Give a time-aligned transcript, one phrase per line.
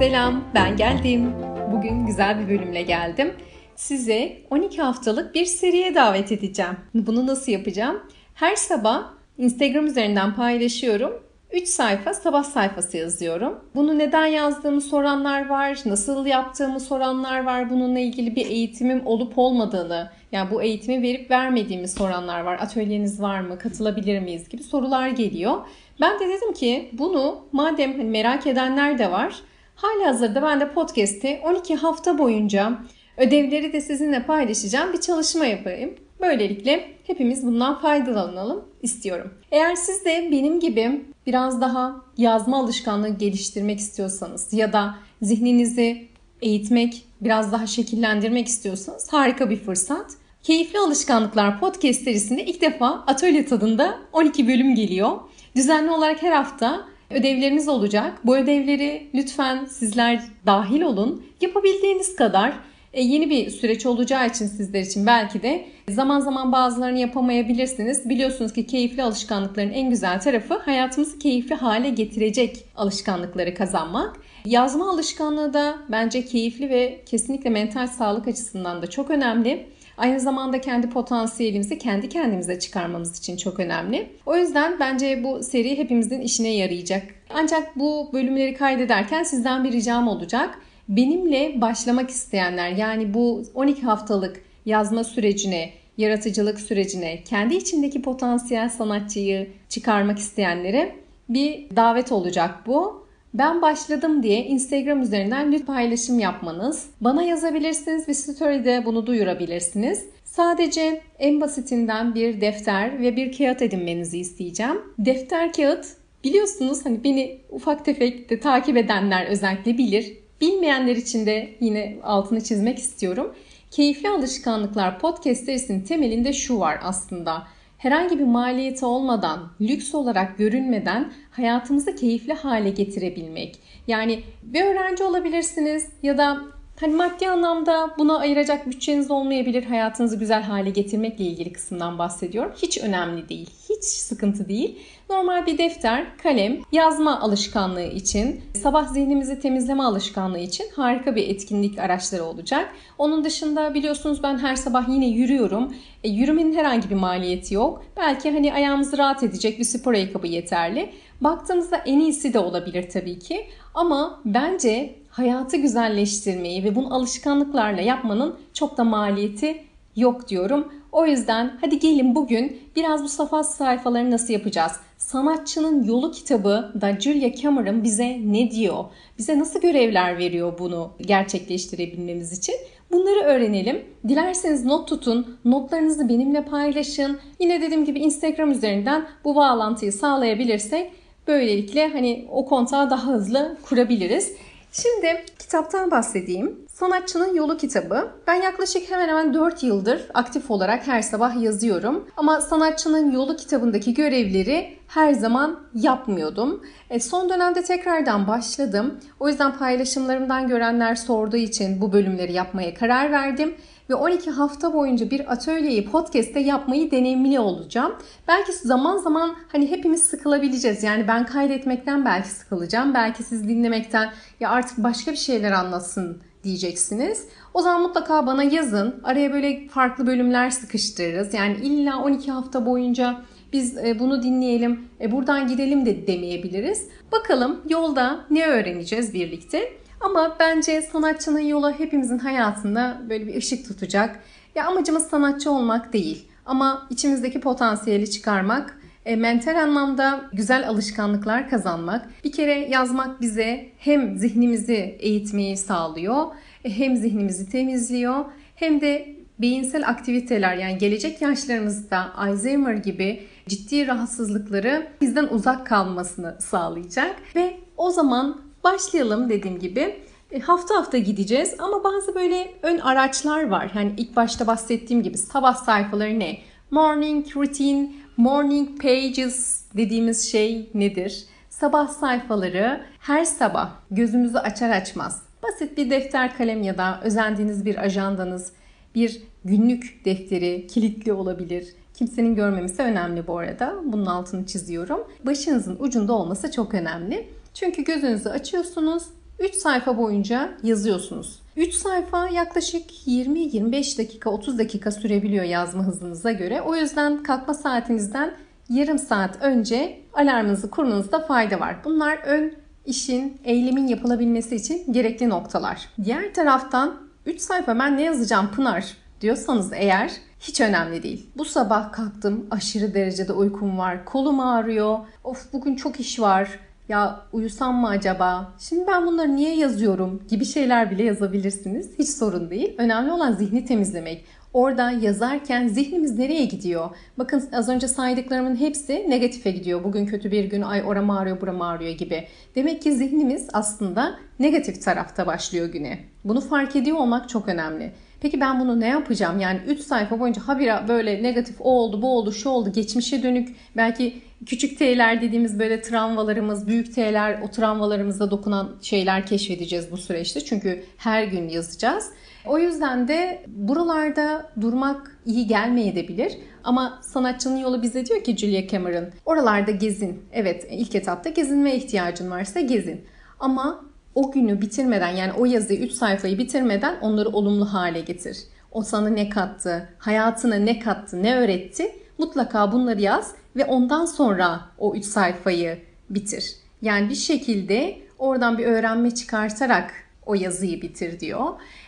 [0.00, 1.32] Selam, ben geldim.
[1.72, 3.34] Bugün güzel bir bölümle geldim.
[3.76, 6.76] Size 12 haftalık bir seriye davet edeceğim.
[6.94, 8.02] Bunu nasıl yapacağım?
[8.34, 9.04] Her sabah
[9.38, 11.22] Instagram üzerinden paylaşıyorum.
[11.52, 13.64] 3 sayfa sabah sayfası yazıyorum.
[13.74, 17.70] Bunu neden yazdığımı soranlar var, nasıl yaptığımı soranlar var.
[17.70, 22.58] Bununla ilgili bir eğitimim olup olmadığını, yani bu eğitimi verip vermediğimi soranlar var.
[22.60, 25.54] Atölyeniz var mı, katılabilir miyiz gibi sorular geliyor.
[26.00, 29.34] Ben de dedim ki bunu madem hani merak edenler de var.
[29.80, 32.78] Hali hazırda ben de podcast'i 12 hafta boyunca
[33.16, 35.94] ödevleri de sizinle paylaşacağım bir çalışma yapayım.
[36.20, 39.34] Böylelikle hepimiz bundan faydalanalım istiyorum.
[39.50, 46.08] Eğer siz de benim gibi biraz daha yazma alışkanlığı geliştirmek istiyorsanız ya da zihninizi
[46.42, 50.12] eğitmek, biraz daha şekillendirmek istiyorsanız harika bir fırsat.
[50.42, 55.18] Keyifli Alışkanlıklar podcast serisinde ilk defa atölye tadında 12 bölüm geliyor.
[55.56, 58.18] Düzenli olarak her hafta ödevleriniz olacak.
[58.24, 61.26] Bu ödevleri lütfen sizler dahil olun.
[61.40, 62.52] Yapabildiğiniz kadar
[62.92, 68.08] e, yeni bir süreç olacağı için sizler için belki de zaman zaman bazılarını yapamayabilirsiniz.
[68.08, 74.16] Biliyorsunuz ki keyifli alışkanlıkların en güzel tarafı hayatımızı keyifli hale getirecek alışkanlıkları kazanmak.
[74.44, 79.66] Yazma alışkanlığı da bence keyifli ve kesinlikle mental sağlık açısından da çok önemli.
[80.00, 84.10] Aynı zamanda kendi potansiyelimizi kendi kendimize çıkarmamız için çok önemli.
[84.26, 87.02] O yüzden bence bu seri hepimizin işine yarayacak.
[87.30, 90.58] Ancak bu bölümleri kaydederken sizden bir ricam olacak.
[90.88, 99.50] Benimle başlamak isteyenler yani bu 12 haftalık yazma sürecine, yaratıcılık sürecine, kendi içindeki potansiyel sanatçıyı
[99.68, 100.96] çıkarmak isteyenlere
[101.28, 102.99] bir davet olacak bu.
[103.34, 106.90] Ben başladım diye Instagram üzerinden lütfen paylaşım yapmanız.
[107.00, 110.04] Bana yazabilirsiniz ve story'de bunu duyurabilirsiniz.
[110.24, 114.82] Sadece en basitinden bir defter ve bir kağıt edinmenizi isteyeceğim.
[114.98, 115.86] Defter kağıt
[116.24, 120.16] biliyorsunuz hani beni ufak tefek de takip edenler özellikle bilir.
[120.40, 123.34] Bilmeyenler için de yine altını çizmek istiyorum.
[123.70, 127.46] Keyifli Alışkanlıklar podcast serisinin temelinde şu var aslında
[127.80, 133.58] herhangi bir maliyeti olmadan, lüks olarak görünmeden hayatımızı keyifli hale getirebilmek.
[133.86, 136.40] Yani bir öğrenci olabilirsiniz ya da
[136.80, 139.62] Hani maddi anlamda buna ayıracak bütçeniz olmayabilir.
[139.64, 142.52] Hayatınızı güzel hale getirmekle ilgili kısımdan bahsediyorum.
[142.62, 143.50] Hiç önemli değil.
[143.68, 144.78] Hiç sıkıntı değil.
[145.10, 151.78] Normal bir defter, kalem, yazma alışkanlığı için, sabah zihnimizi temizleme alışkanlığı için harika bir etkinlik
[151.78, 152.74] araçları olacak.
[152.98, 155.74] Onun dışında biliyorsunuz ben her sabah yine yürüyorum.
[156.04, 157.84] E, yürümenin herhangi bir maliyeti yok.
[157.96, 160.92] Belki hani ayağımızı rahat edecek bir spor ayakkabı yeterli.
[161.20, 163.46] Baktığımızda en iyisi de olabilir tabii ki.
[163.74, 169.64] Ama bence hayatı güzelleştirmeyi ve bunu alışkanlıklarla yapmanın çok da maliyeti
[169.96, 170.72] yok diyorum.
[170.92, 174.72] O yüzden hadi gelin bugün biraz bu safha sayfaları nasıl yapacağız?
[174.98, 178.84] Sanatçının Yolu kitabı da Julia Cameron bize ne diyor?
[179.18, 182.54] Bize nasıl görevler veriyor bunu gerçekleştirebilmemiz için?
[182.92, 183.84] Bunları öğrenelim.
[184.08, 187.18] Dilerseniz not tutun, notlarınızı benimle paylaşın.
[187.40, 190.92] Yine dediğim gibi Instagram üzerinden bu bağlantıyı sağlayabilirsek
[191.28, 194.32] böylelikle hani o kontağı daha hızlı kurabiliriz.
[194.72, 196.60] Şimdi kitaptan bahsedeyim.
[196.80, 198.10] Sanatçının Yolu kitabı.
[198.26, 202.08] Ben yaklaşık hemen hemen 4 yıldır aktif olarak her sabah yazıyorum.
[202.16, 206.64] Ama Sanatçının Yolu kitabındaki görevleri her zaman yapmıyordum.
[206.90, 209.00] E, son dönemde tekrardan başladım.
[209.20, 213.54] O yüzden paylaşımlarımdan görenler sorduğu için bu bölümleri yapmaya karar verdim
[213.90, 217.92] ve 12 hafta boyunca bir atölyeyi podcast'te yapmayı deneyimli olacağım.
[218.28, 220.82] Belki zaman zaman hani hepimiz sıkılabileceğiz.
[220.82, 222.94] Yani ben kaydetmekten belki sıkılacağım.
[222.94, 227.28] Belki siz dinlemekten ya artık başka bir şeyler anlatsın diyeceksiniz.
[227.54, 229.00] O zaman mutlaka bana yazın.
[229.04, 231.34] Araya böyle farklı bölümler sıkıştırırız.
[231.34, 236.88] Yani illa 12 hafta boyunca biz e, bunu dinleyelim, e, buradan gidelim de demeyebiliriz.
[237.12, 239.72] Bakalım yolda ne öğreneceğiz birlikte.
[240.00, 244.20] Ama bence sanatçının yolu hepimizin hayatında böyle bir ışık tutacak.
[244.54, 252.08] Ya amacımız sanatçı olmak değil ama içimizdeki potansiyeli çıkarmak, e, mental anlamda güzel alışkanlıklar kazanmak.
[252.24, 256.26] Bir kere yazmak bize hem zihnimizi eğitmeyi sağlıyor,
[256.64, 258.24] e, hem zihnimizi temizliyor,
[258.54, 267.16] hem de beyinsel aktiviteler yani gelecek yaşlarımızda Alzheimer gibi ciddi rahatsızlıkları bizden uzak kalmasını sağlayacak
[267.36, 270.00] ve o zaman Başlayalım dediğim gibi.
[270.30, 273.72] E, hafta hafta gideceğiz ama bazı böyle ön araçlar var.
[273.74, 276.38] Yani ilk başta bahsettiğim gibi sabah sayfaları ne?
[276.70, 281.24] Morning routine, morning pages dediğimiz şey nedir?
[281.50, 287.76] Sabah sayfaları her sabah gözümüzü açar açmaz basit bir defter kalem ya da özendiğiniz bir
[287.76, 288.52] ajandanız,
[288.94, 291.68] bir günlük defteri kilitli olabilir.
[291.94, 293.74] Kimsenin görmemesi önemli bu arada.
[293.84, 295.00] Bunun altını çiziyorum.
[295.24, 297.28] Başınızın ucunda olması çok önemli.
[297.54, 299.02] Çünkü gözünüzü açıyorsunuz
[299.38, 301.39] 3 sayfa boyunca yazıyorsunuz.
[301.56, 306.62] 3 sayfa yaklaşık 20-25 dakika 30 dakika sürebiliyor yazma hızınıza göre.
[306.62, 308.34] O yüzden kalkma saatinizden
[308.68, 311.76] yarım saat önce alarmınızı kurmanızda fayda var.
[311.84, 312.54] Bunlar ön
[312.86, 315.88] işin, eylemin yapılabilmesi için gerekli noktalar.
[316.04, 321.30] Diğer taraftan 3 sayfa ben ne yazacağım Pınar diyorsanız eğer hiç önemli değil.
[321.36, 324.04] Bu sabah kalktım aşırı derecede uykum var.
[324.04, 324.98] Kolum ağrıyor.
[325.24, 326.58] Of bugün çok iş var.
[326.90, 328.52] Ya uyusam mı acaba?
[328.58, 331.90] Şimdi ben bunları niye yazıyorum gibi şeyler bile yazabilirsiniz.
[331.98, 332.74] Hiç sorun değil.
[332.78, 334.24] Önemli olan zihni temizlemek.
[334.52, 336.90] Orada yazarken zihnimiz nereye gidiyor?
[337.18, 339.84] Bakın az önce saydıklarımın hepsi negatife gidiyor.
[339.84, 342.28] Bugün kötü bir gün, ay oram ağrıyor, buram ağrıyor gibi.
[342.54, 345.98] Demek ki zihnimiz aslında negatif tarafta başlıyor güne.
[346.24, 347.92] Bunu fark ediyor olmak çok önemli.
[348.20, 349.40] Peki ben bunu ne yapacağım?
[349.40, 353.56] Yani 3 sayfa boyunca habire böyle negatif o oldu, bu oldu, şu oldu, geçmişe dönük
[353.76, 360.40] belki küçük T'ler dediğimiz böyle travmalarımız, büyük T'ler o travmalarımıza dokunan şeyler keşfedeceğiz bu süreçte.
[360.40, 362.10] Çünkü her gün yazacağız.
[362.46, 366.32] O yüzden de buralarda durmak iyi gelmeyebilir.
[366.64, 370.22] Ama sanatçının yolu bize diyor ki Julia Cameron, oralarda gezin.
[370.32, 373.04] Evet ilk etapta gezinmeye ihtiyacın varsa gezin.
[373.40, 373.84] Ama
[374.20, 378.38] o günü bitirmeden yani o yazıyı 3 sayfayı bitirmeden onları olumlu hale getir.
[378.72, 384.60] O sana ne kattı, hayatına ne kattı, ne öğretti mutlaka bunları yaz ve ondan sonra
[384.78, 385.78] o 3 sayfayı
[386.10, 386.52] bitir.
[386.82, 389.92] Yani bir şekilde oradan bir öğrenme çıkartarak
[390.26, 391.46] o yazıyı bitir diyor.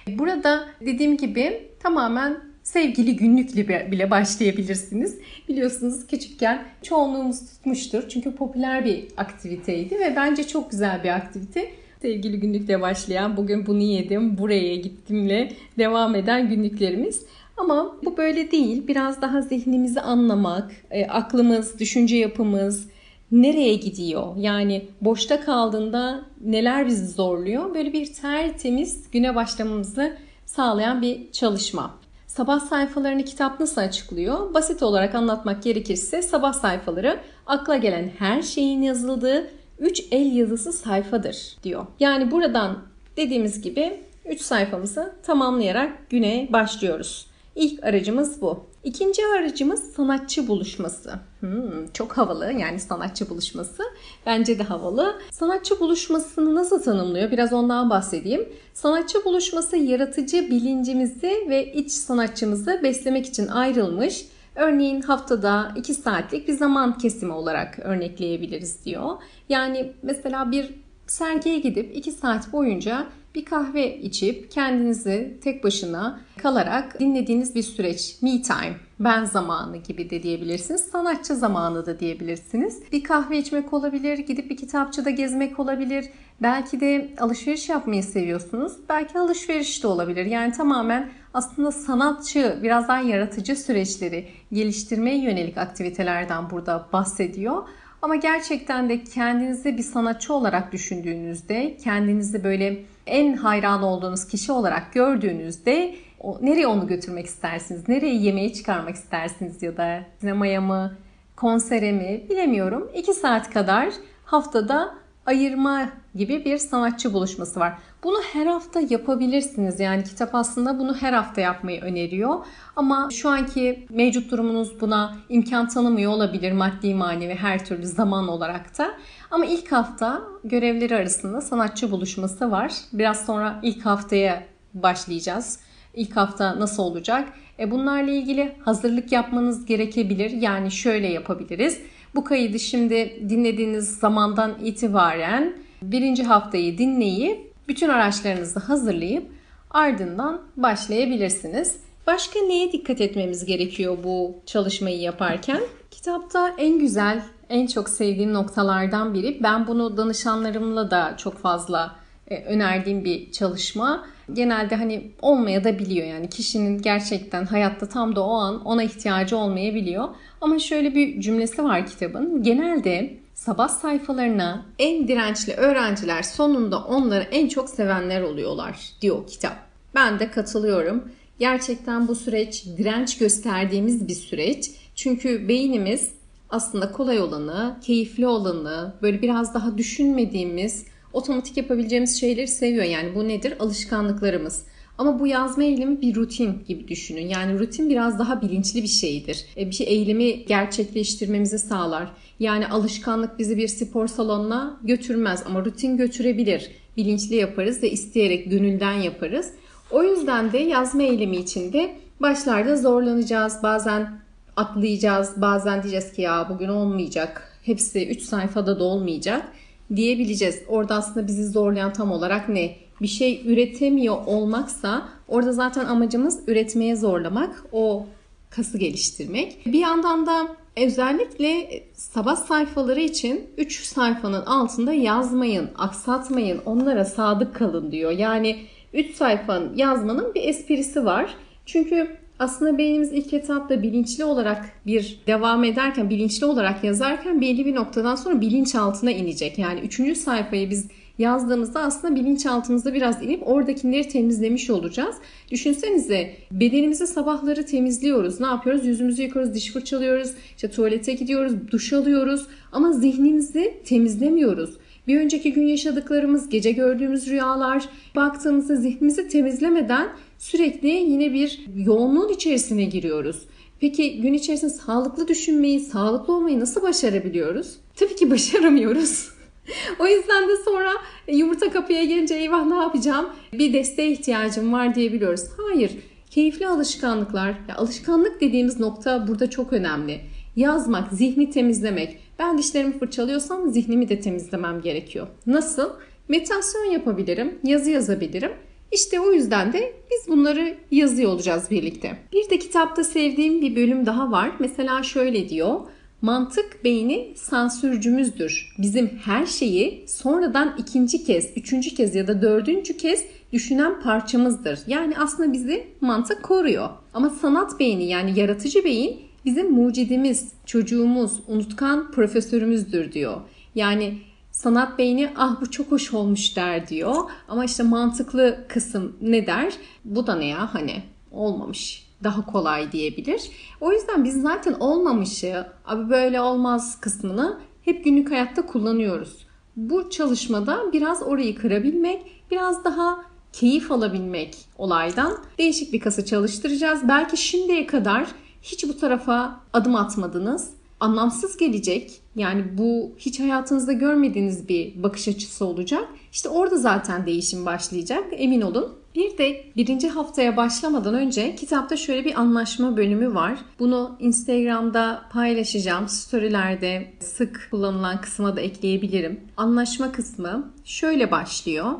[0.08, 5.18] Burada dediğim gibi tamamen sevgili günlükle bile başlayabilirsiniz.
[5.48, 8.08] Biliyorsunuz küçükken çoğunluğumuz tutmuştur.
[8.08, 11.70] Çünkü popüler bir aktiviteydi ve bence çok güzel bir aktivite.
[12.02, 17.26] Sevgili günlükle başlayan bugün bunu yedim, buraya gittimle devam eden günlüklerimiz.
[17.56, 18.86] Ama bu böyle değil.
[18.88, 22.88] Biraz daha zihnimizi anlamak, e, aklımız, düşünce yapımız
[23.32, 24.36] nereye gidiyor?
[24.36, 27.74] Yani boşta kaldığında neler bizi zorluyor?
[27.74, 30.16] Böyle bir tertemiz güne başlamamızı
[30.46, 31.94] sağlayan bir çalışma.
[32.26, 34.54] Sabah sayfalarını kitap nasıl açıklıyor?
[34.54, 41.56] Basit olarak anlatmak gerekirse sabah sayfaları akla gelen her şeyin yazıldığı 3 el yazısı sayfadır
[41.62, 41.86] diyor.
[42.00, 42.78] Yani buradan
[43.16, 47.26] dediğimiz gibi 3 sayfamızı tamamlayarak güne başlıyoruz.
[47.56, 48.66] İlk aracımız bu.
[48.84, 51.12] İkinci aracımız sanatçı buluşması.
[51.40, 53.82] Hmm, çok havalı yani sanatçı buluşması.
[54.26, 55.14] Bence de havalı.
[55.30, 57.30] Sanatçı buluşmasını nasıl tanımlıyor?
[57.30, 58.48] Biraz ondan bahsedeyim.
[58.74, 66.52] Sanatçı buluşması yaratıcı bilincimizi ve iç sanatçımızı beslemek için ayrılmış Örneğin haftada 2 saatlik bir
[66.52, 69.16] zaman kesimi olarak örnekleyebiliriz diyor.
[69.48, 70.74] Yani mesela bir
[71.06, 78.16] sergiye gidip 2 saat boyunca bir kahve içip kendinizi tek başına kalarak dinlediğiniz bir süreç.
[78.22, 80.80] Me time, ben zamanı gibi de diyebilirsiniz.
[80.80, 82.82] Sanatçı zamanı da diyebilirsiniz.
[82.92, 86.04] Bir kahve içmek olabilir, gidip bir kitapçıda gezmek olabilir.
[86.42, 88.72] Belki de alışveriş yapmayı seviyorsunuz.
[88.88, 90.24] Belki alışveriş de olabilir.
[90.24, 97.62] Yani tamamen aslında sanatçı, biraz daha yaratıcı süreçleri geliştirmeye yönelik aktivitelerden burada bahsediyor.
[98.02, 104.92] Ama gerçekten de kendinizi bir sanatçı olarak düşündüğünüzde, kendinizi böyle en hayran olduğunuz kişi olarak
[104.92, 107.88] gördüğünüzde o, nereye onu götürmek istersiniz?
[107.88, 110.96] Nereye yemeği çıkarmak istersiniz ya da sinemaya mı,
[111.36, 112.90] konsere mi bilemiyorum.
[112.94, 113.88] 2 saat kadar
[114.24, 114.94] haftada
[115.26, 117.72] ayırma gibi bir sanatçı buluşması var.
[118.04, 119.80] Bunu her hafta yapabilirsiniz.
[119.80, 122.46] Yani kitap aslında bunu her hafta yapmayı öneriyor.
[122.76, 128.78] Ama şu anki mevcut durumunuz buna imkan tanımıyor olabilir maddi manevi her türlü zaman olarak
[128.78, 128.90] da.
[129.30, 132.72] Ama ilk hafta görevleri arasında sanatçı buluşması var.
[132.92, 134.42] Biraz sonra ilk haftaya
[134.74, 135.60] başlayacağız.
[135.94, 137.28] İlk hafta nasıl olacak?
[137.58, 140.30] E bunlarla ilgili hazırlık yapmanız gerekebilir.
[140.30, 141.80] Yani şöyle yapabiliriz.
[142.14, 149.26] Bu kaydı şimdi dinlediğiniz zamandan itibaren birinci haftayı dinleyip bütün araçlarınızı hazırlayıp
[149.70, 151.76] ardından başlayabilirsiniz.
[152.06, 155.60] Başka neye dikkat etmemiz gerekiyor bu çalışmayı yaparken?
[155.90, 159.38] Kitapta en güzel, en çok sevdiğim noktalardan biri.
[159.42, 161.96] Ben bunu danışanlarımla da çok fazla
[162.28, 164.04] e, önerdiğim bir çalışma.
[164.32, 169.36] Genelde hani olmaya da biliyor yani kişinin gerçekten hayatta tam da o an ona ihtiyacı
[169.36, 170.08] olmayabiliyor.
[170.40, 172.42] Ama şöyle bir cümlesi var kitabın.
[172.42, 179.56] Genelde sabah sayfalarına en dirençli öğrenciler sonunda onları en çok sevenler oluyorlar diyor kitap.
[179.94, 181.12] Ben de katılıyorum.
[181.38, 184.70] Gerçekten bu süreç direnç gösterdiğimiz bir süreç.
[184.94, 186.12] Çünkü beynimiz
[186.50, 192.84] aslında kolay olanı, keyifli olanı, böyle biraz daha düşünmediğimiz, otomatik yapabileceğimiz şeyleri seviyor.
[192.84, 193.54] Yani bu nedir?
[193.60, 194.64] Alışkanlıklarımız.
[195.02, 197.26] Ama bu yazma eylemi bir rutin gibi düşünün.
[197.26, 199.46] Yani rutin biraz daha bilinçli bir şeydir.
[199.56, 202.08] E, bir şey eylemi gerçekleştirmemizi sağlar.
[202.40, 206.70] Yani alışkanlık bizi bir spor salonuna götürmez ama rutin götürebilir.
[206.96, 209.50] bilinçli yaparız ve isteyerek gönülden yaparız.
[209.90, 213.62] O yüzden de yazma eylemi içinde başlarda zorlanacağız.
[213.62, 214.20] Bazen
[214.56, 215.32] atlayacağız.
[215.36, 217.58] Bazen diyeceğiz ki ya bugün olmayacak.
[217.62, 219.52] Hepsi 3 sayfada da olmayacak
[219.96, 220.62] diyebileceğiz.
[220.68, 222.76] Orada aslında bizi zorlayan tam olarak ne?
[223.02, 227.64] Bir şey üretemiyor olmaksa orada zaten amacımız üretmeye zorlamak.
[227.72, 228.06] O
[228.50, 229.66] kası geliştirmek.
[229.66, 237.92] Bir yandan da özellikle sabah sayfaları için 3 sayfanın altında yazmayın, aksatmayın, onlara sadık kalın
[237.92, 238.10] diyor.
[238.10, 238.56] Yani
[238.94, 241.34] 3 sayfanın yazmanın bir esprisi var.
[241.66, 247.74] Çünkü aslında beynimiz ilk etapta bilinçli olarak bir devam ederken, bilinçli olarak yazarken belli bir
[247.74, 249.58] noktadan sonra bilinçaltına inecek.
[249.58, 250.88] Yani üçüncü sayfayı biz
[251.18, 255.16] yazdığımızda aslında bilinçaltımızda biraz inip oradakileri temizlemiş olacağız.
[255.50, 258.40] Düşünsenize bedenimizi sabahları temizliyoruz.
[258.40, 258.86] Ne yapıyoruz?
[258.86, 264.76] Yüzümüzü yıkıyoruz, diş fırçalıyoruz, işte tuvalete gidiyoruz, duş alıyoruz ama zihnimizi temizlemiyoruz.
[265.06, 272.84] Bir önceki gün yaşadıklarımız, gece gördüğümüz rüyalar, baktığımızda zihnimizi temizlemeden sürekli yine bir yoğunluğun içerisine
[272.84, 273.42] giriyoruz.
[273.80, 277.76] Peki gün içerisinde sağlıklı düşünmeyi, sağlıklı olmayı nasıl başarabiliyoruz?
[277.96, 279.31] Tabii ki başaramıyoruz.
[279.98, 280.92] o yüzden de sonra
[281.28, 283.26] yumurta kapıya gelince eyvah ne yapacağım?
[283.52, 285.42] Bir desteğe ihtiyacım var diyebiliyoruz.
[285.56, 285.92] Hayır.
[286.30, 290.20] Keyifli alışkanlıklar, ya alışkanlık dediğimiz nokta burada çok önemli.
[290.56, 292.18] Yazmak, zihni temizlemek.
[292.38, 295.26] Ben dişlerimi fırçalıyorsam zihnimi de temizlemem gerekiyor.
[295.46, 295.90] Nasıl?
[296.28, 298.52] Meditasyon yapabilirim, yazı yazabilirim.
[298.92, 302.18] İşte o yüzden de biz bunları yazıyor olacağız birlikte.
[302.32, 304.52] Bir de kitapta sevdiğim bir bölüm daha var.
[304.58, 305.80] Mesela şöyle diyor.
[306.22, 308.74] Mantık beyni sansürcümüzdür.
[308.78, 314.80] Bizim her şeyi sonradan ikinci kez, üçüncü kez ya da dördüncü kez düşünen parçamızdır.
[314.86, 316.88] Yani aslında bizi mantık koruyor.
[317.14, 323.40] Ama sanat beyni yani yaratıcı beyin bizim mucidimiz, çocuğumuz, unutkan profesörümüzdür diyor.
[323.74, 324.18] Yani
[324.52, 327.16] sanat beyni ah bu çok hoş olmuş der diyor.
[327.48, 329.72] Ama işte mantıklı kısım ne der?
[330.04, 331.02] Bu da ne ya hani
[331.32, 333.50] olmamış daha kolay diyebilir.
[333.80, 339.46] O yüzden biz zaten olmamışı, abi böyle olmaz kısmını hep günlük hayatta kullanıyoruz.
[339.76, 347.08] Bu çalışmada biraz orayı kırabilmek, biraz daha keyif alabilmek olaydan değişik bir kası çalıştıracağız.
[347.08, 348.26] Belki şimdiye kadar
[348.62, 350.70] hiç bu tarafa adım atmadınız.
[351.00, 352.20] Anlamsız gelecek.
[352.36, 356.08] Yani bu hiç hayatınızda görmediğiniz bir bakış açısı olacak.
[356.32, 358.24] İşte orada zaten değişim başlayacak.
[358.30, 359.01] Emin olun.
[359.14, 363.58] Bir de birinci haftaya başlamadan önce kitapta şöyle bir anlaşma bölümü var.
[363.78, 366.08] Bunu Instagram'da paylaşacağım.
[366.08, 369.40] Storylerde sık kullanılan kısma da ekleyebilirim.
[369.56, 371.92] Anlaşma kısmı şöyle başlıyor.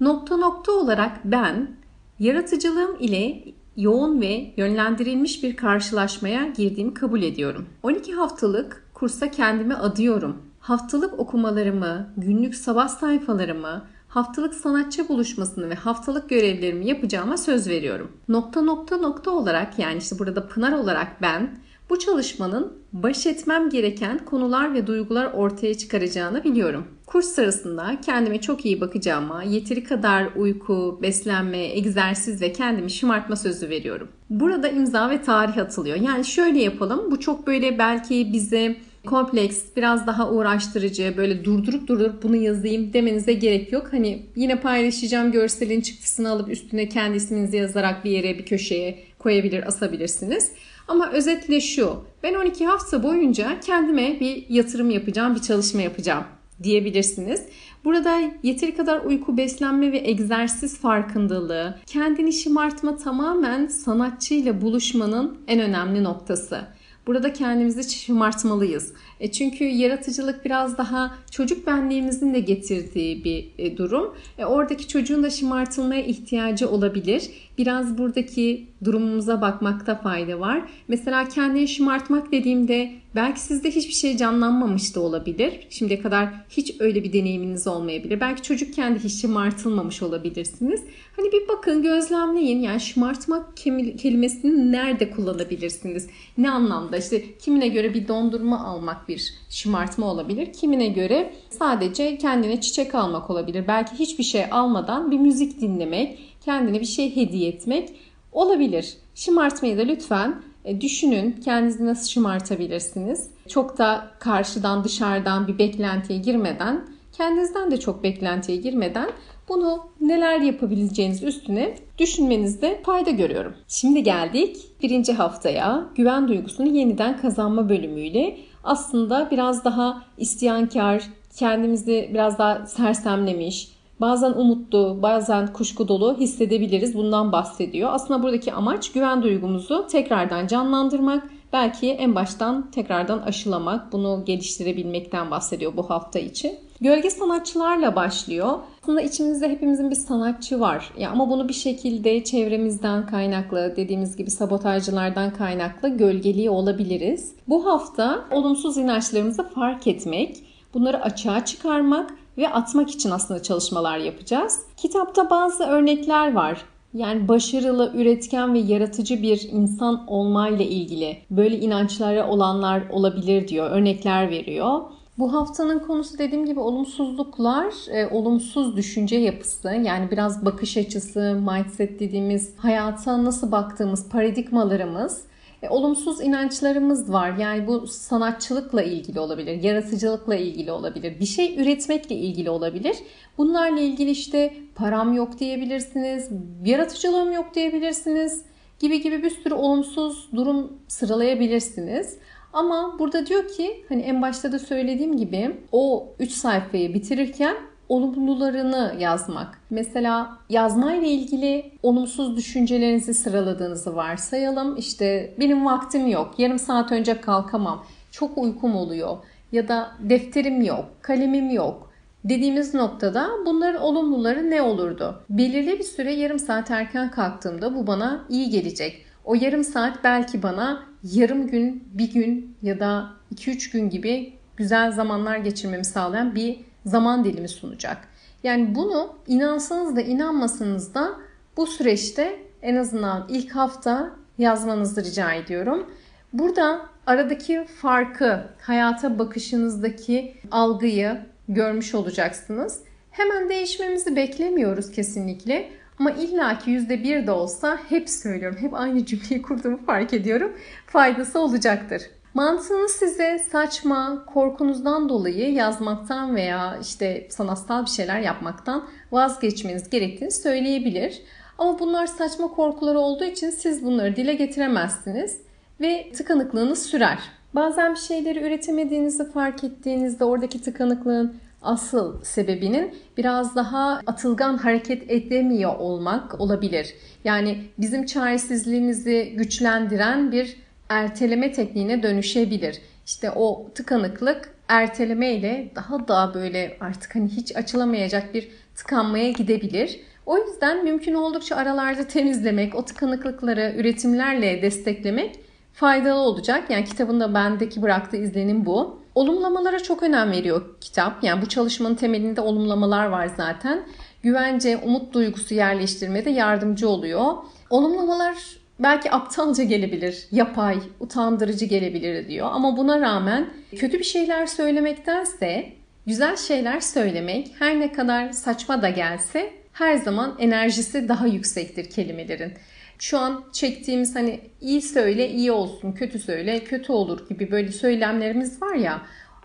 [0.00, 1.70] Nokta nokta olarak ben
[2.18, 3.44] yaratıcılığım ile
[3.76, 7.66] yoğun ve yönlendirilmiş bir karşılaşmaya girdiğimi kabul ediyorum.
[7.82, 10.42] 12 haftalık kursa kendimi adıyorum.
[10.60, 18.12] Haftalık okumalarımı, günlük sabah sayfalarımı, haftalık sanatçı buluşmasını ve haftalık görevlerimi yapacağıma söz veriyorum.
[18.28, 21.58] Nokta nokta nokta olarak yani işte burada Pınar olarak ben
[21.90, 26.86] bu çalışmanın baş etmem gereken konular ve duygular ortaya çıkaracağını biliyorum.
[27.06, 33.68] Kurs sırasında kendime çok iyi bakacağıma, yeteri kadar uyku, beslenme, egzersiz ve kendimi şımartma sözü
[33.68, 34.08] veriyorum.
[34.30, 35.96] Burada imza ve tarih atılıyor.
[35.96, 37.10] Yani şöyle yapalım.
[37.10, 43.32] Bu çok böyle belki bize kompleks, biraz daha uğraştırıcı, böyle durdurup durdurup bunu yazayım demenize
[43.32, 43.92] gerek yok.
[43.92, 49.68] Hani yine paylaşacağım görselin çıktısını alıp üstüne kendi isminizi yazarak bir yere, bir köşeye koyabilir,
[49.68, 50.52] asabilirsiniz.
[50.88, 52.04] Ama özetle şu.
[52.22, 56.24] Ben 12 hafta boyunca kendime bir yatırım yapacağım, bir çalışma yapacağım
[56.62, 57.42] diyebilirsiniz.
[57.84, 66.04] Burada yeteri kadar uyku, beslenme ve egzersiz farkındalığı, kendini şımartma tamamen sanatçıyla buluşmanın en önemli
[66.04, 66.77] noktası.
[67.08, 68.92] Burada kendimizi şımartmalıyız.
[69.20, 74.14] E çünkü yaratıcılık biraz daha çocuk benliğimizin de getirdiği bir e, durum.
[74.38, 77.30] E oradaki çocuğun da şımartılmaya ihtiyacı olabilir.
[77.58, 80.62] Biraz buradaki durumumuza bakmakta fayda var.
[80.88, 85.52] Mesela kendini şımartmak dediğimde belki sizde hiçbir şey canlanmamış da olabilir.
[85.70, 88.20] Şimdiye kadar hiç öyle bir deneyiminiz olmayabilir.
[88.20, 90.82] Belki çocukken de hiç şımartılmamış olabilirsiniz.
[91.16, 92.60] Hani bir bakın gözlemleyin.
[92.60, 93.56] Yani şımartmak
[93.98, 96.06] kelimesini nerede kullanabilirsiniz?
[96.38, 96.96] Ne anlamda?
[96.96, 100.52] İşte kimine göre bir dondurma almak bir şımartma olabilir.
[100.52, 103.64] Kimine göre sadece kendine çiçek almak olabilir.
[103.68, 107.90] Belki hiçbir şey almadan bir müzik dinlemek, kendine bir şey hediye etmek
[108.32, 108.96] olabilir.
[109.14, 113.30] Şımartmayı da lütfen e, düşünün kendinizi nasıl şımartabilirsiniz.
[113.48, 119.10] Çok da karşıdan dışarıdan bir beklentiye girmeden, kendinizden de çok beklentiye girmeden
[119.48, 123.54] bunu neler yapabileceğiniz üstüne düşünmenizde fayda görüyorum.
[123.68, 131.02] Şimdi geldik birinci haftaya güven duygusunu yeniden kazanma bölümüyle aslında biraz daha isyankar,
[131.36, 133.68] kendimizi biraz daha sersemlemiş,
[134.00, 136.94] bazen umutlu, bazen kuşku dolu hissedebiliriz.
[136.94, 137.90] Bundan bahsediyor.
[137.92, 145.76] Aslında buradaki amaç güven duygumuzu tekrardan canlandırmak, belki en baştan tekrardan aşılamak, bunu geliştirebilmekten bahsediyor
[145.76, 146.58] bu hafta için.
[146.80, 148.58] Gölge sanatçılarla başlıyor.
[148.88, 150.90] Aslında içimizde hepimizin bir sanatçı var.
[150.98, 157.32] Ya ama bunu bir şekilde çevremizden kaynaklı, dediğimiz gibi sabotajcılardan kaynaklı gölgeliği olabiliriz.
[157.48, 160.36] Bu hafta olumsuz inançlarımızı fark etmek,
[160.74, 164.60] bunları açığa çıkarmak ve atmak için aslında çalışmalar yapacağız.
[164.76, 166.64] Kitapta bazı örnekler var.
[166.94, 173.70] Yani başarılı, üretken ve yaratıcı bir insan olmayla ilgili böyle inançlara olanlar olabilir diyor.
[173.70, 174.80] Örnekler veriyor.
[175.18, 182.00] Bu haftanın konusu dediğim gibi olumsuzluklar, e, olumsuz düşünce yapısı yani biraz bakış açısı, mindset
[182.00, 185.22] dediğimiz hayata nasıl baktığımız paradigmalarımız
[185.62, 187.36] e, olumsuz inançlarımız var.
[187.36, 192.96] Yani bu sanatçılıkla ilgili olabilir, yaratıcılıkla ilgili olabilir, bir şey üretmekle ilgili olabilir.
[193.38, 196.28] Bunlarla ilgili işte param yok diyebilirsiniz,
[196.64, 198.42] yaratıcılığım yok diyebilirsiniz
[198.80, 202.18] gibi gibi bir sürü olumsuz durum sıralayabilirsiniz.
[202.52, 207.56] Ama burada diyor ki hani en başta da söylediğim gibi o 3 sayfayı bitirirken
[207.88, 209.60] olumlularını yazmak.
[209.70, 214.76] Mesela yazmayla ilgili olumsuz düşüncelerinizi sıraladığınızı varsayalım.
[214.76, 219.16] İşte benim vaktim yok, yarım saat önce kalkamam, çok uykum oluyor
[219.52, 221.88] ya da defterim yok, kalemim yok
[222.24, 225.22] dediğimiz noktada bunların olumluları ne olurdu?
[225.30, 229.04] Belirli bir süre yarım saat erken kalktığımda bu bana iyi gelecek.
[229.24, 234.92] O yarım saat belki bana yarım gün, bir gün ya da 2-3 gün gibi güzel
[234.92, 238.08] zamanlar geçirmemi sağlayan bir zaman dilimi sunacak.
[238.42, 241.10] Yani bunu inansanız da inanmasanız da
[241.56, 245.90] bu süreçte en azından ilk hafta yazmanızı rica ediyorum.
[246.32, 252.82] Burada aradaki farkı, hayata bakışınızdaki algıyı görmüş olacaksınız.
[253.10, 255.70] Hemen değişmemizi beklemiyoruz kesinlikle.
[256.00, 260.52] Ama illaki yüzde bir de olsa hep söylüyorum, hep aynı cümleyi kurduğumu fark ediyorum.
[260.86, 262.02] Faydası olacaktır.
[262.34, 271.22] Mantığınız size saçma, korkunuzdan dolayı yazmaktan veya işte sanatsal bir şeyler yapmaktan vazgeçmeniz gerektiğini söyleyebilir.
[271.58, 275.38] Ama bunlar saçma korkular olduğu için siz bunları dile getiremezsiniz
[275.80, 277.18] ve tıkanıklığınız sürer.
[277.54, 285.76] Bazen bir şeyleri üretemediğinizi fark ettiğinizde oradaki tıkanıklığın asıl sebebinin biraz daha atılgan hareket edemiyor
[285.78, 286.94] olmak olabilir.
[287.24, 290.56] Yani bizim çaresizliğimizi güçlendiren bir
[290.88, 292.78] erteleme tekniğine dönüşebilir.
[293.06, 300.00] İşte o tıkanıklık erteleme ile daha da böyle artık hani hiç açılamayacak bir tıkanmaya gidebilir.
[300.26, 305.40] O yüzden mümkün oldukça aralarda temizlemek, o tıkanıklıkları üretimlerle desteklemek
[305.72, 306.70] faydalı olacak.
[306.70, 308.97] Yani kitabında bendeki bıraktığı izlenim bu.
[309.18, 311.24] Olumlamalara çok önem veriyor kitap.
[311.24, 313.82] Yani bu çalışmanın temelinde olumlamalar var zaten.
[314.22, 317.34] Güvence, umut duygusu yerleştirmede yardımcı oluyor.
[317.70, 318.34] Olumlamalar
[318.78, 322.48] belki aptalca gelebilir, yapay, utandırıcı gelebilir diyor.
[322.52, 325.72] Ama buna rağmen kötü bir şeyler söylemektense
[326.06, 332.52] güzel şeyler söylemek her ne kadar saçma da gelse her zaman enerjisi daha yüksektir kelimelerin
[332.98, 338.62] şu an çektiğimiz hani iyi söyle iyi olsun, kötü söyle kötü olur gibi böyle söylemlerimiz
[338.62, 339.02] var ya.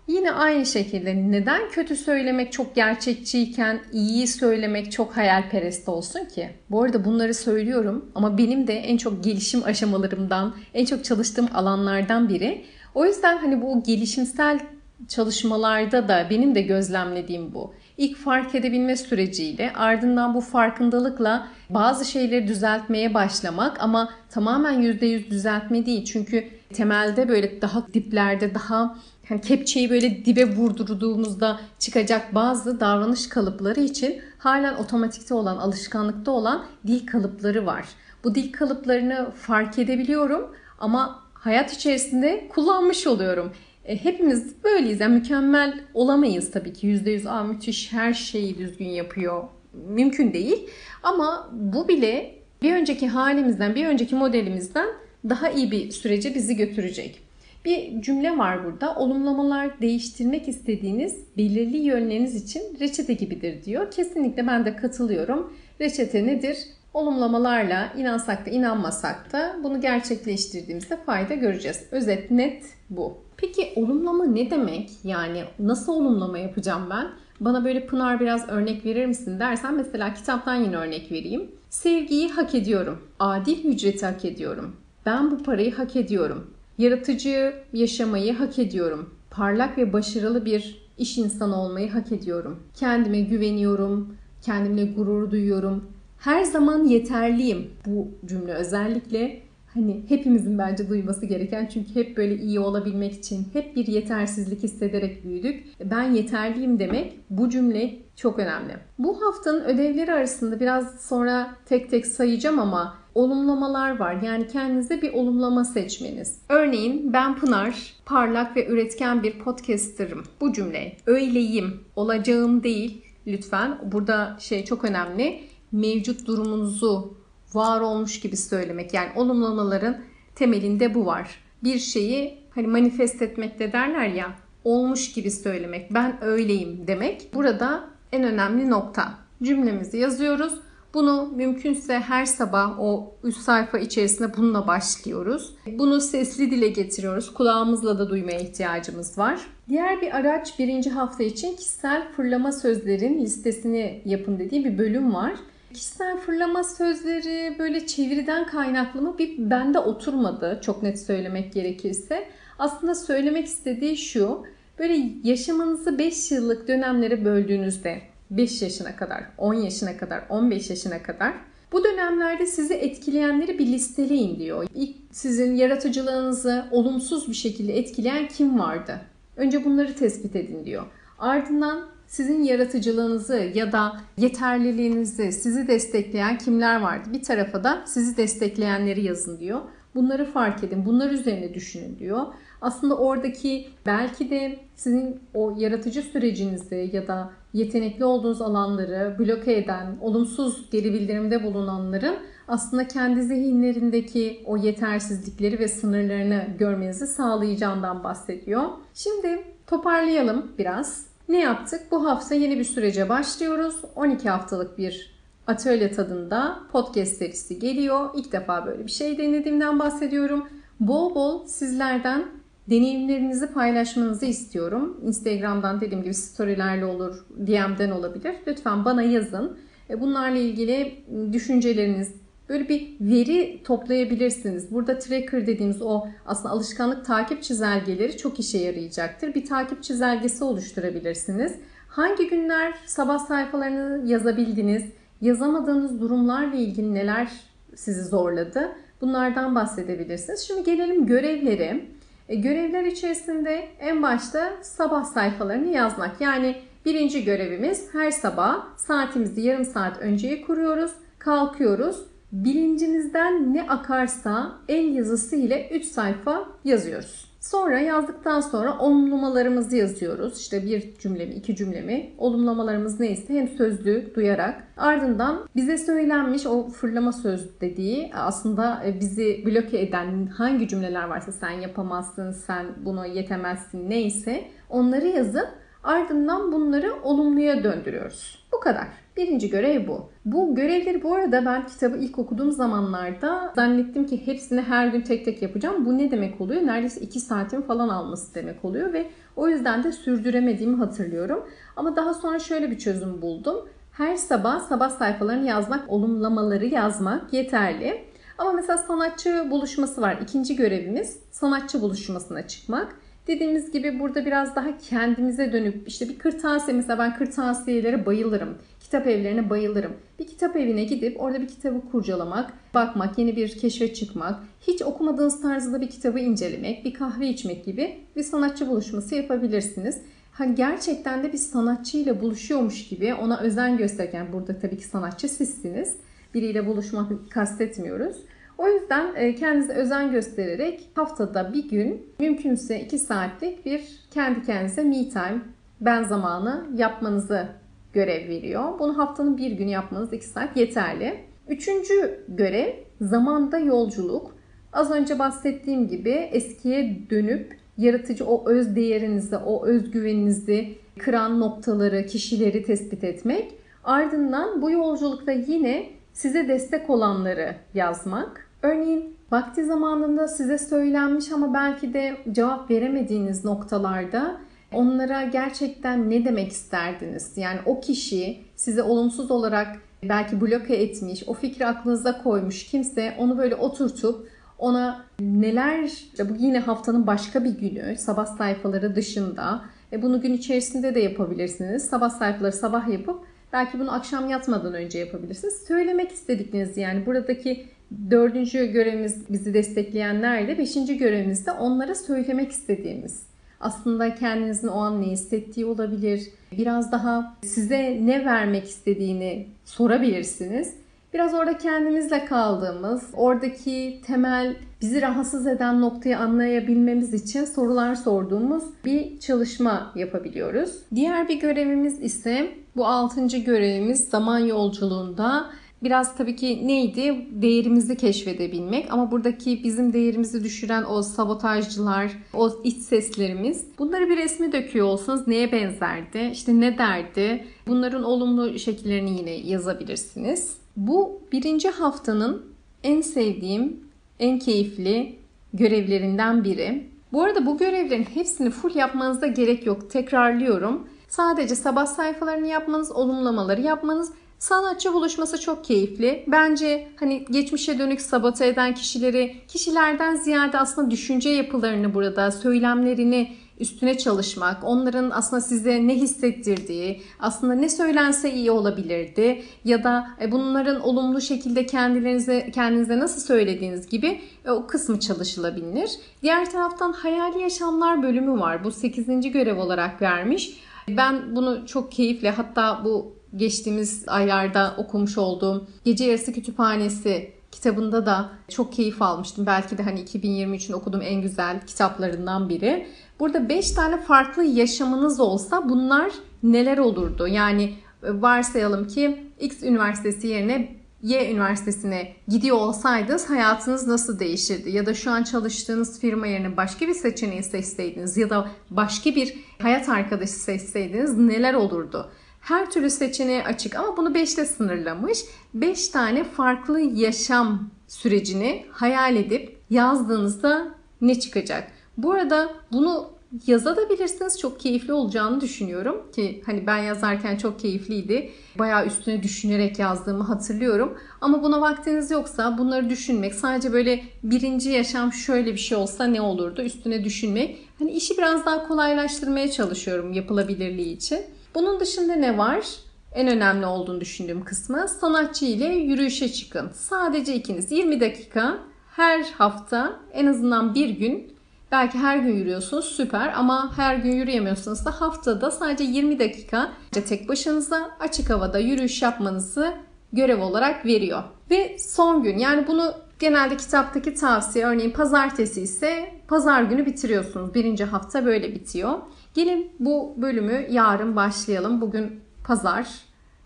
[0.08, 6.50] Yine aynı şekilde neden kötü söylemek çok gerçekçiyken iyi söylemek çok hayalperest olsun ki?
[6.70, 12.28] Bu arada bunları söylüyorum ama benim de en çok gelişim aşamalarımdan, en çok çalıştığım alanlardan
[12.28, 12.64] biri.
[12.94, 14.60] O yüzden hani bu gelişimsel
[15.08, 17.74] çalışmalarda da benim de gözlemlediğim bu.
[17.98, 25.86] İlk fark edebilme süreciyle ardından bu farkındalıkla bazı şeyleri düzeltmeye başlamak ama tamamen %100 düzeltme
[25.86, 26.04] değil.
[26.04, 28.96] Çünkü temelde böyle daha diplerde daha
[29.30, 36.64] yani kepçeyi böyle dibe vurdurduğumuzda çıkacak bazı davranış kalıpları için halen otomatikte olan, alışkanlıkta olan
[36.86, 37.86] dil kalıpları var.
[38.24, 43.52] Bu dil kalıplarını fark edebiliyorum ama hayat içerisinde kullanmış oluyorum.
[43.84, 45.00] E, hepimiz böyleyiz.
[45.00, 46.86] Yani mükemmel olamayız tabii ki.
[46.86, 49.44] %100 Aa, müthiş her şeyi düzgün yapıyor.
[49.88, 50.68] Mümkün değil.
[51.02, 54.86] Ama bu bile bir önceki halimizden, bir önceki modelimizden
[55.28, 57.20] daha iyi bir sürece bizi götürecek.
[57.64, 58.94] Bir cümle var burada.
[58.94, 63.90] Olumlamalar değiştirmek istediğiniz belirli yönleriniz için reçete gibidir diyor.
[63.90, 65.52] Kesinlikle ben de katılıyorum.
[65.80, 66.58] Reçete nedir?
[66.94, 71.82] Olumlamalarla inansak da inanmasak da bunu gerçekleştirdiğimizde fayda göreceğiz.
[71.90, 73.23] Özet net bu.
[73.44, 74.90] Peki olumlama ne demek?
[75.04, 77.06] Yani nasıl olumlama yapacağım ben?
[77.40, 81.50] Bana böyle Pınar biraz örnek verir misin dersen mesela kitaptan yine örnek vereyim.
[81.70, 82.98] Sevgiyi hak ediyorum.
[83.18, 84.76] Adil ücreti hak ediyorum.
[85.06, 86.50] Ben bu parayı hak ediyorum.
[86.78, 89.14] Yaratıcı yaşamayı hak ediyorum.
[89.30, 92.62] Parlak ve başarılı bir iş insanı olmayı hak ediyorum.
[92.74, 94.16] Kendime güveniyorum.
[94.42, 95.84] kendimle gurur duyuyorum,
[96.18, 97.70] her zaman yeterliyim.
[97.86, 99.43] Bu cümle özellikle
[99.74, 105.24] hani hepimizin bence duyması gereken çünkü hep böyle iyi olabilmek için hep bir yetersizlik hissederek
[105.24, 105.64] büyüdük.
[105.84, 108.72] Ben yeterliyim demek bu cümle çok önemli.
[108.98, 114.22] Bu haftanın ödevleri arasında biraz sonra tek tek sayacağım ama olumlamalar var.
[114.22, 116.38] Yani kendinize bir olumlama seçmeniz.
[116.48, 120.22] Örneğin ben Pınar, parlak ve üretken bir podcasterım.
[120.40, 123.02] Bu cümle öyleyim, olacağım değil.
[123.26, 125.40] Lütfen burada şey çok önemli.
[125.72, 127.23] Mevcut durumunuzu
[127.54, 128.94] var olmuş gibi söylemek.
[128.94, 129.96] Yani olumlamaların
[130.34, 131.38] temelinde bu var.
[131.64, 135.94] Bir şeyi hani manifest etmekte derler ya olmuş gibi söylemek.
[135.94, 137.34] Ben öyleyim demek.
[137.34, 139.14] Burada en önemli nokta.
[139.42, 140.54] Cümlemizi yazıyoruz.
[140.94, 145.54] Bunu mümkünse her sabah o üst sayfa içerisinde bununla başlıyoruz.
[145.78, 147.34] Bunu sesli dile getiriyoruz.
[147.34, 149.40] Kulağımızla da duymaya ihtiyacımız var.
[149.68, 155.32] Diğer bir araç birinci hafta için kişisel fırlama sözlerin listesini yapın dediği bir bölüm var.
[155.74, 162.28] Kişisel fırlama sözleri böyle çeviriden kaynaklı mı bir bende oturmadı çok net söylemek gerekirse.
[162.58, 164.42] Aslında söylemek istediği şu.
[164.78, 171.34] Böyle yaşamanızı 5 yıllık dönemlere böldüğünüzde 5 yaşına kadar, 10 yaşına kadar, 15 yaşına kadar
[171.72, 174.66] bu dönemlerde sizi etkileyenleri bir listeleyin diyor.
[174.74, 179.00] İlk sizin yaratıcılığınızı olumsuz bir şekilde etkileyen kim vardı?
[179.36, 180.86] Önce bunları tespit edin diyor.
[181.18, 187.08] Ardından sizin yaratıcılığınızı ya da yeterliliğinizi, sizi destekleyen kimler vardı?
[187.12, 189.60] Bir tarafa da sizi destekleyenleri yazın diyor.
[189.94, 192.26] Bunları fark edin, bunlar üzerine düşünün diyor.
[192.60, 199.96] Aslında oradaki belki de sizin o yaratıcı sürecinizi ya da yetenekli olduğunuz alanları bloke eden,
[200.00, 202.16] olumsuz geri bildirimde bulunanların
[202.48, 208.62] aslında kendi zihinlerindeki o yetersizlikleri ve sınırlarını görmenizi sağlayacağından bahsediyor.
[208.94, 211.13] Şimdi toparlayalım biraz.
[211.28, 211.80] Ne yaptık?
[211.90, 213.74] Bu hafta yeni bir sürece başlıyoruz.
[213.96, 215.14] 12 haftalık bir
[215.46, 218.10] atölye tadında podcast serisi geliyor.
[218.16, 220.48] İlk defa böyle bir şey denediğimden bahsediyorum.
[220.80, 222.24] Bol bol sizlerden
[222.70, 225.00] deneyimlerinizi paylaşmanızı istiyorum.
[225.06, 228.34] Instagram'dan dediğim gibi storylerle olur, DM'den olabilir.
[228.46, 229.58] Lütfen bana yazın.
[229.90, 232.14] E, bunlarla ilgili düşünceleriniz,
[232.48, 234.74] böyle bir veri toplayabilirsiniz.
[234.74, 239.34] Burada tracker dediğimiz o aslında alışkanlık takip çizelgeleri çok işe yarayacaktır.
[239.34, 241.52] Bir takip çizelgesi oluşturabilirsiniz.
[241.88, 244.84] Hangi günler sabah sayfalarını yazabildiniz?
[245.20, 247.28] Yazamadığınız durumlarla ilgili neler
[247.74, 248.72] sizi zorladı?
[249.00, 250.40] Bunlardan bahsedebilirsiniz.
[250.40, 251.84] Şimdi gelelim görevlere.
[252.28, 256.20] E, görevler içerisinde en başta sabah sayfalarını yazmak.
[256.20, 260.92] Yani birinci görevimiz her sabah saatimizi yarım saat önceye kuruyoruz.
[261.18, 262.13] Kalkıyoruz.
[262.34, 267.30] Bilincinizden ne akarsa el yazısı ile 3 sayfa yazıyoruz.
[267.40, 270.40] Sonra yazdıktan sonra olumlamalarımızı yazıyoruz.
[270.40, 272.10] İşte bir cümle mi, iki cümle mi?
[272.18, 274.62] Olumlamalarımız neyse hem sözlü duyarak.
[274.76, 281.32] Ardından bize söylenmiş o fırlama söz dediği aslında e, bizi bloke eden hangi cümleler varsa
[281.32, 285.48] sen yapamazsın, sen bunu yetemezsin neyse onları yazıp
[285.84, 288.44] ardından bunları olumluya döndürüyoruz.
[288.52, 289.03] Bu kadar.
[289.16, 290.10] Birinci görev bu.
[290.24, 295.24] Bu görevleri bu arada ben kitabı ilk okuduğum zamanlarda zannettim ki hepsini her gün tek
[295.24, 295.86] tek yapacağım.
[295.86, 296.66] Bu ne demek oluyor?
[296.66, 301.48] Neredeyse 2 saatin falan alması demek oluyor ve o yüzden de sürdüremediğimi hatırlıyorum.
[301.76, 303.68] Ama daha sonra şöyle bir çözüm buldum.
[303.92, 308.04] Her sabah sabah sayfalarını yazmak, olumlamaları yazmak yeterli.
[308.38, 310.18] Ama mesela sanatçı buluşması var.
[310.22, 312.96] İkinci görevimiz sanatçı buluşmasına çıkmak.
[313.26, 318.58] Dediğimiz gibi burada biraz daha kendimize dönüp işte bir kırtasiye mesela ben kırtasiyelere bayılırım.
[318.80, 319.92] Kitap evlerine bayılırım.
[320.18, 325.42] Bir kitap evine gidip orada bir kitabı kurcalamak, bakmak, yeni bir keşfe çıkmak, hiç okumadığınız
[325.42, 330.00] tarzda bir kitabı incelemek, bir kahve içmek gibi bir sanatçı buluşması yapabilirsiniz.
[330.32, 335.96] Ha, gerçekten de bir sanatçıyla buluşuyormuş gibi ona özen gösterirken burada tabii ki sanatçı sizsiniz.
[336.34, 338.16] Biriyle buluşmak kastetmiyoruz.
[338.58, 344.82] O yüzden e, kendinize özen göstererek haftada bir gün mümkünse 2 saatlik bir kendi kendinize
[344.84, 345.40] me time,
[345.80, 347.46] ben zamanı yapmanızı
[347.92, 348.78] görev veriyor.
[348.78, 351.14] Bunu haftanın bir günü yapmanız 2 saat yeterli.
[351.48, 354.36] Üçüncü görev zamanda yolculuk.
[354.72, 362.62] Az önce bahsettiğim gibi eskiye dönüp yaratıcı o öz değerinizi, o özgüveninizi kıran noktaları, kişileri
[362.62, 363.52] tespit etmek.
[363.84, 371.94] Ardından bu yolculukta yine size destek olanları yazmak Örneğin vakti zamanında size söylenmiş ama belki
[371.94, 374.40] de cevap veremediğiniz noktalarda
[374.72, 377.32] onlara gerçekten ne demek isterdiniz?
[377.36, 383.38] Yani o kişi size olumsuz olarak belki bloke etmiş, o fikri aklınıza koymuş kimse onu
[383.38, 389.60] böyle oturtup ona neler, bu yine haftanın başka bir günü, sabah sayfaları dışında,
[389.92, 391.84] e bunu gün içerisinde de yapabilirsiniz.
[391.84, 393.24] Sabah sayfaları sabah yapıp
[393.54, 395.64] Belki bunu akşam yatmadan önce yapabilirsiniz.
[395.68, 397.66] Söylemek istediklerinizi yani buradaki
[398.10, 403.22] dördüncü görevimiz bizi destekleyenler de beşinci görevimiz de onlara söylemek istediğimiz.
[403.60, 406.22] Aslında kendinizin o an ne hissettiği olabilir.
[406.52, 410.74] Biraz daha size ne vermek istediğini sorabilirsiniz.
[411.14, 419.20] Biraz orada kendimizle kaldığımız, oradaki temel bizi rahatsız eden noktayı anlayabilmemiz için sorular sorduğumuz bir
[419.20, 420.78] çalışma yapabiliyoruz.
[420.94, 425.50] Diğer bir görevimiz ise bu altıncı görevimiz zaman yolculuğunda
[425.82, 427.26] biraz tabii ki neydi?
[427.30, 434.52] Değerimizi keşfedebilmek ama buradaki bizim değerimizi düşüren o sabotajcılar, o iç seslerimiz bunları bir resme
[434.52, 436.30] döküyor olsanız neye benzerdi?
[436.32, 437.44] İşte ne derdi?
[437.66, 440.56] Bunların olumlu şekillerini yine yazabilirsiniz.
[440.76, 442.42] Bu birinci haftanın
[442.82, 443.80] en sevdiğim,
[444.20, 445.18] en keyifli
[445.54, 446.86] görevlerinden biri.
[447.12, 449.90] Bu arada bu görevlerin hepsini full yapmanıza gerek yok.
[449.90, 450.88] Tekrarlıyorum.
[451.08, 454.12] Sadece sabah sayfalarını yapmanız, olumlamaları yapmanız
[454.44, 456.24] Sanatçı buluşması çok keyifli.
[456.26, 463.98] Bence hani geçmişe dönük sabote eden kişileri, kişilerden ziyade aslında düşünce yapılarını burada, söylemlerini üstüne
[463.98, 470.80] çalışmak, onların aslında size ne hissettirdiği, aslında ne söylense iyi olabilirdi ya da e, bunların
[470.80, 475.90] olumlu şekilde kendilerinize kendinize nasıl söylediğiniz gibi e, o kısmı çalışılabilir.
[476.22, 478.64] Diğer taraftan hayali yaşamlar bölümü var.
[478.64, 479.32] Bu 8.
[479.32, 480.60] görev olarak vermiş.
[480.88, 488.30] Ben bunu çok keyifle hatta bu geçtiğimiz aylarda okumuş olduğum Gece Yarısı Kütüphanesi kitabında da
[488.48, 489.46] çok keyif almıştım.
[489.46, 492.86] Belki de hani 2023'ün okuduğum en güzel kitaplarından biri.
[493.20, 497.28] Burada 5 tane farklı yaşamınız olsa bunlar neler olurdu?
[497.28, 504.70] Yani e, varsayalım ki X üniversitesi yerine Y üniversitesine gidiyor olsaydınız hayatınız nasıl değişirdi?
[504.70, 509.34] Ya da şu an çalıştığınız firma yerine başka bir seçeneği seçseydiniz ya da başka bir
[509.62, 512.10] hayat arkadaşı seçseydiniz neler olurdu?
[512.44, 515.18] Her türlü seçeneğe açık ama bunu 5 ile sınırlamış.
[515.54, 521.70] 5 tane farklı yaşam sürecini hayal edip yazdığınızda ne çıkacak?
[521.96, 523.10] Bu arada bunu
[523.46, 524.38] yazabilirsiniz.
[524.38, 528.30] Çok keyifli olacağını düşünüyorum ki hani ben yazarken çok keyifliydi.
[528.58, 530.98] Bayağı üstüne düşünerek yazdığımı hatırlıyorum.
[531.20, 536.20] Ama buna vaktiniz yoksa bunları düşünmek sadece böyle birinci yaşam şöyle bir şey olsa ne
[536.20, 537.58] olurdu üstüne düşünmek.
[537.78, 541.18] Hani işi biraz daha kolaylaştırmaya çalışıyorum yapılabilirliği için.
[541.54, 542.66] Bunun dışında ne var?
[543.12, 546.70] En önemli olduğunu düşündüğüm kısmı sanatçı ile yürüyüşe çıkın.
[546.74, 548.58] Sadece ikiniz 20 dakika
[548.96, 551.34] her hafta en azından bir gün
[551.72, 557.28] belki her gün yürüyorsunuz süper ama her gün yürüyemiyorsanız da haftada sadece 20 dakika tek
[557.28, 559.74] başınıza açık havada yürüyüş yapmanızı
[560.12, 561.22] görev olarak veriyor.
[561.50, 567.54] Ve son gün yani bunu genelde kitaptaki tavsiye örneğin pazartesi ise pazar günü bitiriyorsunuz.
[567.54, 568.98] Birinci hafta böyle bitiyor.
[569.34, 571.80] Gelin bu bölümü yarın başlayalım.
[571.80, 572.88] Bugün pazar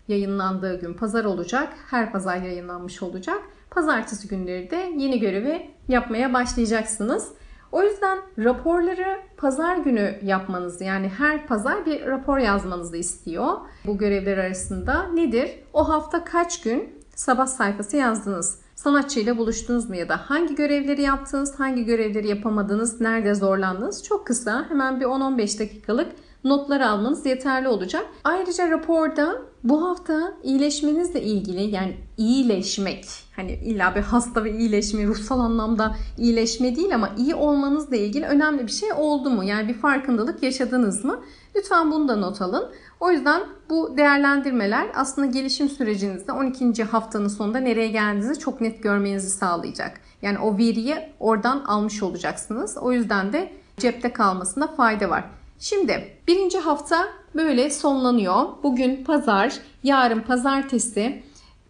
[0.07, 1.73] yayınlandığı gün pazar olacak.
[1.89, 3.41] Her pazar yayınlanmış olacak.
[3.71, 7.31] Pazartesi günleri de yeni görevi yapmaya başlayacaksınız.
[7.71, 13.57] O yüzden raporları pazar günü yapmanızı yani her pazar bir rapor yazmanızı istiyor.
[13.85, 15.51] Bu görevler arasında nedir?
[15.73, 18.59] O hafta kaç gün sabah sayfası yazdınız?
[18.83, 24.03] Sanatçıyla buluştunuz mu ya da hangi görevleri yaptınız, hangi görevleri yapamadınız, nerede zorlandınız?
[24.03, 26.07] Çok kısa hemen bir 10-15 dakikalık
[26.43, 28.05] notlar almanız yeterli olacak.
[28.23, 35.39] Ayrıca raporda bu hafta iyileşmenizle ilgili yani iyileşmek hani illa bir hasta ve iyileşme ruhsal
[35.39, 39.43] anlamda iyileşme değil ama iyi olmanızla ilgili önemli bir şey oldu mu?
[39.43, 41.19] Yani bir farkındalık yaşadınız mı?
[41.55, 42.69] Lütfen bunu da not alın.
[42.99, 46.83] O yüzden bu değerlendirmeler aslında gelişim sürecinizde 12.
[46.83, 50.01] haftanın sonunda nereye geldiğinizi çok net görmenizi sağlayacak.
[50.21, 52.77] Yani o veriyi oradan almış olacaksınız.
[52.77, 55.25] O yüzden de cepte kalmasında fayda var.
[55.59, 58.43] Şimdi birinci hafta böyle sonlanıyor.
[58.63, 61.23] Bugün pazar, yarın pazartesi.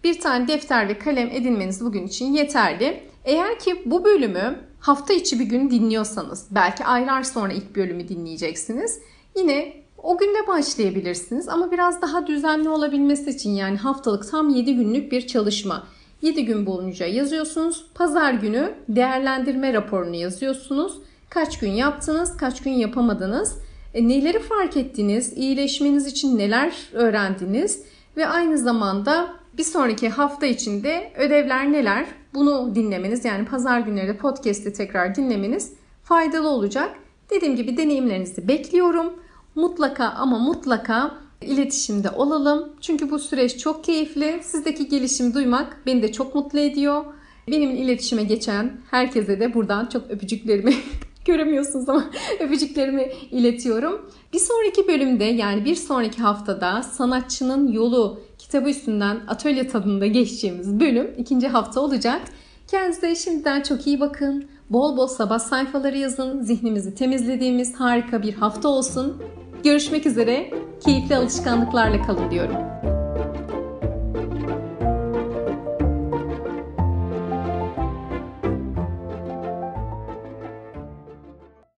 [0.04, 3.04] Bir tane defter ve kalem edinmeniz bugün için yeterli.
[3.26, 9.00] Eğer ki bu bölümü hafta içi bir gün dinliyorsanız, belki aylar sonra ilk bölümü dinleyeceksiniz.
[9.36, 15.12] Yine o günde başlayabilirsiniz ama biraz daha düzenli olabilmesi için yani haftalık tam 7 günlük
[15.12, 15.88] bir çalışma.
[16.22, 17.86] 7 gün boyunca yazıyorsunuz.
[17.96, 20.94] Pazar günü değerlendirme raporunu yazıyorsunuz.
[21.30, 23.58] Kaç gün yaptınız, kaç gün yapamadınız,
[23.94, 27.84] e, neleri fark ettiniz, iyileşmeniz için neler öğrendiniz
[28.18, 34.18] ve aynı zamanda bir sonraki hafta içinde ödevler neler bunu dinlemeniz yani pazar günleri de
[34.18, 36.90] podcast'i tekrar dinlemeniz faydalı olacak.
[37.30, 39.14] Dediğim gibi deneyimlerinizi bekliyorum.
[39.56, 42.70] Mutlaka ama mutlaka iletişimde olalım.
[42.82, 44.40] Çünkü bu süreç çok keyifli.
[44.44, 47.06] Sizdeki gelişimi duymak beni de çok mutlu ediyor.
[47.48, 50.74] Benim iletişime geçen herkese de buradan çok öpücüklerimi
[51.26, 52.06] Göremiyorsunuz ama
[52.40, 54.10] öpücüklerimi iletiyorum.
[54.34, 61.16] Bir sonraki bölümde yani bir sonraki haftada sanatçının yolu kitabı üstünden atölye tadında geçeceğimiz bölüm
[61.18, 62.22] ikinci hafta olacak.
[62.68, 64.46] Kendinize şimdiden çok iyi bakın.
[64.70, 66.42] Bol bol sabah sayfaları yazın.
[66.42, 69.24] Zihnimizi temizlediğimiz harika bir hafta olsun.
[69.64, 70.54] Görüşmek üzere.
[70.86, 72.79] Keyifli alışkanlıklarla kalın diyorum.